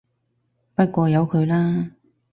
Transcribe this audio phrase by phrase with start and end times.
[0.73, 1.91] 不過由佢啦